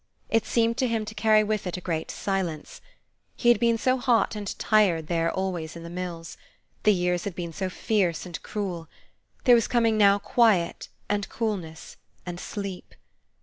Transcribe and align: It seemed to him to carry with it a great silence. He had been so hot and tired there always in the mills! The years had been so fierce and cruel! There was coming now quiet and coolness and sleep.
It 0.31 0.47
seemed 0.47 0.77
to 0.79 0.87
him 0.87 1.05
to 1.05 1.13
carry 1.13 1.43
with 1.43 1.67
it 1.67 1.77
a 1.77 1.79
great 1.79 2.09
silence. 2.09 2.81
He 3.35 3.49
had 3.49 3.59
been 3.59 3.77
so 3.77 3.99
hot 3.99 4.35
and 4.35 4.57
tired 4.57 5.05
there 5.05 5.31
always 5.31 5.75
in 5.75 5.83
the 5.83 5.91
mills! 5.91 6.37
The 6.81 6.91
years 6.91 7.23
had 7.25 7.35
been 7.35 7.53
so 7.53 7.69
fierce 7.69 8.25
and 8.25 8.41
cruel! 8.41 8.87
There 9.43 9.53
was 9.53 9.67
coming 9.67 9.99
now 9.99 10.17
quiet 10.17 10.89
and 11.07 11.29
coolness 11.29 11.97
and 12.25 12.39
sleep. 12.39 12.95